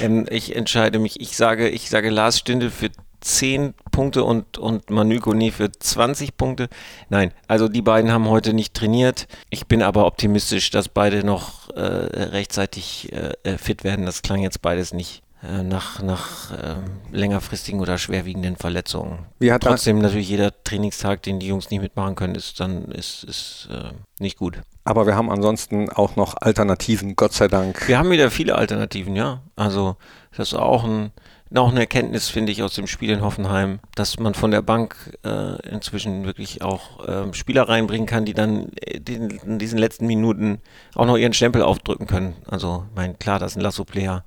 ähm, 0.00 0.26
ich 0.30 0.54
entscheide 0.54 1.00
mich, 1.00 1.20
ich 1.20 1.36
sage, 1.36 1.68
ich 1.68 1.90
sage 1.90 2.10
Lars 2.10 2.38
Stindl 2.38 2.70
für 2.70 2.90
10 3.24 3.74
Punkte 3.90 4.22
und, 4.24 4.58
und 4.58 4.90
Manu 4.90 5.18
Kone 5.18 5.50
für 5.50 5.72
20 5.72 6.36
Punkte. 6.36 6.68
Nein, 7.08 7.32
also 7.48 7.68
die 7.68 7.82
beiden 7.82 8.12
haben 8.12 8.28
heute 8.28 8.52
nicht 8.52 8.74
trainiert. 8.74 9.26
Ich 9.50 9.66
bin 9.66 9.82
aber 9.82 10.06
optimistisch, 10.06 10.70
dass 10.70 10.88
beide 10.88 11.24
noch 11.24 11.70
äh, 11.70 11.80
rechtzeitig 11.80 13.12
äh, 13.12 13.56
fit 13.56 13.82
werden. 13.82 14.04
Das 14.04 14.22
klang 14.22 14.40
jetzt 14.40 14.60
beides 14.60 14.92
nicht 14.92 15.22
äh, 15.42 15.62
nach, 15.62 16.02
nach 16.02 16.52
ähm, 16.52 16.84
längerfristigen 17.12 17.80
oder 17.80 17.98
schwerwiegenden 17.98 18.56
Verletzungen. 18.56 19.26
Trotzdem 19.60 19.98
natürlich 19.98 20.28
jeder 20.28 20.52
Trainingstag, 20.62 21.22
den 21.22 21.40
die 21.40 21.48
Jungs 21.48 21.70
nicht 21.70 21.80
mitmachen 21.80 22.14
können, 22.14 22.34
ist 22.34 22.60
dann 22.60 22.84
ist, 22.92 23.24
ist 23.24 23.68
äh, 23.70 23.92
nicht 24.18 24.38
gut. 24.38 24.60
Aber 24.84 25.06
wir 25.06 25.16
haben 25.16 25.30
ansonsten 25.30 25.88
auch 25.88 26.16
noch 26.16 26.36
Alternativen, 26.38 27.16
Gott 27.16 27.32
sei 27.32 27.48
Dank. 27.48 27.88
Wir 27.88 27.98
haben 27.98 28.10
wieder 28.10 28.30
viele 28.30 28.54
Alternativen, 28.54 29.16
ja. 29.16 29.40
Also 29.56 29.96
das 30.36 30.48
ist 30.48 30.54
auch 30.54 30.84
ein 30.84 31.10
auch 31.54 31.70
eine 31.70 31.80
Erkenntnis, 31.80 32.28
finde 32.28 32.52
ich, 32.52 32.62
aus 32.62 32.74
dem 32.74 32.86
Spiel 32.86 33.10
in 33.10 33.22
Hoffenheim, 33.22 33.80
dass 33.94 34.18
man 34.18 34.34
von 34.34 34.50
der 34.50 34.62
Bank 34.62 35.18
äh, 35.24 35.68
inzwischen 35.68 36.24
wirklich 36.24 36.62
auch 36.62 37.06
ähm, 37.06 37.34
Spieler 37.34 37.68
reinbringen 37.68 38.06
kann, 38.06 38.24
die 38.24 38.34
dann 38.34 38.70
äh, 38.80 39.00
den, 39.00 39.30
in 39.30 39.58
diesen 39.58 39.78
letzten 39.78 40.06
Minuten 40.06 40.60
auch 40.94 41.06
noch 41.06 41.16
ihren 41.16 41.32
Stempel 41.32 41.62
aufdrücken 41.62 42.06
können. 42.06 42.34
Also, 42.46 42.86
ich 42.90 42.96
meine, 42.96 43.14
klar, 43.14 43.38
das 43.38 43.52
ist 43.52 43.56
ein 43.56 43.62
Lasso-Player, 43.62 44.24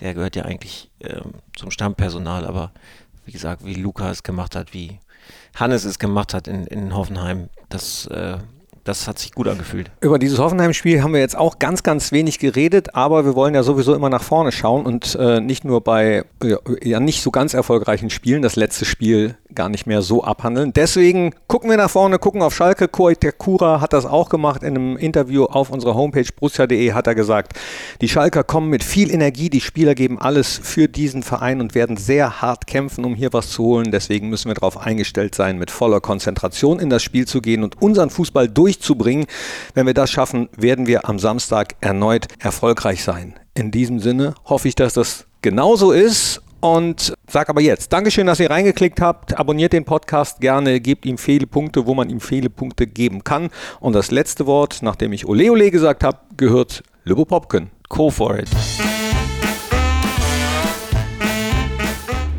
der 0.00 0.14
gehört 0.14 0.36
ja 0.36 0.44
eigentlich 0.44 0.90
ähm, 1.00 1.34
zum 1.56 1.70
Stammpersonal, 1.70 2.46
aber 2.46 2.72
wie 3.24 3.32
gesagt, 3.32 3.64
wie 3.64 3.74
Luca 3.74 4.10
es 4.10 4.22
gemacht 4.22 4.54
hat, 4.54 4.72
wie 4.72 5.00
Hannes 5.56 5.84
es 5.84 5.98
gemacht 5.98 6.32
hat 6.32 6.48
in, 6.48 6.66
in 6.66 6.94
Hoffenheim, 6.94 7.48
das 7.68 8.06
äh, 8.06 8.38
das 8.88 9.06
hat 9.06 9.18
sich 9.18 9.32
gut 9.32 9.46
angefühlt. 9.48 9.90
Über 10.00 10.18
dieses 10.18 10.38
Hoffenheim-Spiel 10.38 11.02
haben 11.02 11.12
wir 11.12 11.20
jetzt 11.20 11.36
auch 11.36 11.58
ganz, 11.58 11.82
ganz 11.82 12.10
wenig 12.10 12.38
geredet, 12.38 12.94
aber 12.94 13.24
wir 13.24 13.34
wollen 13.34 13.54
ja 13.54 13.62
sowieso 13.62 13.94
immer 13.94 14.08
nach 14.08 14.22
vorne 14.22 14.50
schauen 14.50 14.86
und 14.86 15.14
äh, 15.14 15.40
nicht 15.40 15.64
nur 15.64 15.82
bei 15.82 16.24
ja, 16.42 16.56
ja, 16.82 17.00
nicht 17.00 17.22
so 17.22 17.30
ganz 17.30 17.54
erfolgreichen 17.54 18.10
Spielen 18.10 18.42
das 18.42 18.56
letzte 18.56 18.84
Spiel 18.84 19.36
gar 19.54 19.68
nicht 19.68 19.86
mehr 19.86 20.02
so 20.02 20.22
abhandeln. 20.22 20.72
Deswegen 20.72 21.34
gucken 21.48 21.70
wir 21.70 21.76
nach 21.76 21.90
vorne, 21.90 22.18
gucken 22.18 22.42
auf 22.42 22.54
Schalke. 22.54 22.86
Koitakura 22.86 23.80
hat 23.80 23.92
das 23.92 24.06
auch 24.06 24.28
gemacht 24.28 24.62
in 24.62 24.76
einem 24.76 24.96
Interview 24.96 25.44
auf 25.44 25.70
unserer 25.70 25.94
Homepage 25.94 26.26
brussia.de 26.36 26.92
hat 26.92 27.06
er 27.06 27.14
gesagt, 27.14 27.54
die 28.00 28.08
Schalker 28.08 28.44
kommen 28.44 28.70
mit 28.70 28.84
viel 28.84 29.10
Energie, 29.10 29.50
die 29.50 29.60
Spieler 29.60 29.94
geben 29.94 30.18
alles 30.18 30.60
für 30.62 30.88
diesen 30.88 31.22
Verein 31.22 31.60
und 31.60 31.74
werden 31.74 31.96
sehr 31.96 32.40
hart 32.40 32.66
kämpfen, 32.66 33.04
um 33.04 33.14
hier 33.14 33.32
was 33.32 33.50
zu 33.50 33.64
holen. 33.64 33.90
Deswegen 33.90 34.28
müssen 34.28 34.48
wir 34.48 34.54
darauf 34.54 34.78
eingestellt 34.78 35.34
sein, 35.34 35.58
mit 35.58 35.70
voller 35.70 36.00
Konzentration 36.00 36.78
in 36.78 36.90
das 36.90 37.02
Spiel 37.02 37.26
zu 37.26 37.40
gehen 37.40 37.64
und 37.64 37.80
unseren 37.82 38.10
Fußball 38.10 38.48
durchzubringen. 38.78 39.26
Wenn 39.74 39.86
wir 39.86 39.94
das 39.94 40.10
schaffen, 40.10 40.48
werden 40.56 40.86
wir 40.86 41.08
am 41.08 41.18
Samstag 41.18 41.74
erneut 41.80 42.26
erfolgreich 42.38 43.02
sein. 43.02 43.34
In 43.54 43.70
diesem 43.70 44.00
Sinne 44.00 44.34
hoffe 44.44 44.68
ich, 44.68 44.74
dass 44.74 44.94
das 44.94 45.26
genauso 45.42 45.92
ist 45.92 46.40
und 46.60 47.14
sag 47.30 47.48
aber 47.48 47.60
jetzt, 47.60 47.92
Dankeschön, 47.92 48.26
dass 48.26 48.40
ihr 48.40 48.50
reingeklickt 48.50 49.00
habt. 49.00 49.38
Abonniert 49.38 49.72
den 49.72 49.84
Podcast 49.84 50.40
gerne, 50.40 50.80
gebt 50.80 51.06
ihm 51.06 51.18
viele 51.18 51.46
Punkte, 51.46 51.86
wo 51.86 51.94
man 51.94 52.10
ihm 52.10 52.20
viele 52.20 52.50
Punkte 52.50 52.86
geben 52.86 53.22
kann. 53.24 53.50
Und 53.80 53.92
das 53.92 54.10
letzte 54.10 54.46
Wort, 54.46 54.78
nachdem 54.82 55.12
ich 55.12 55.26
Ole 55.26 55.50
Ole 55.50 55.70
gesagt 55.70 56.04
habe, 56.04 56.18
gehört 56.36 56.82
Lübbe 57.04 57.26
Popken. 57.26 57.70
Go 57.88 58.10
for 58.10 58.38
it. 58.38 58.48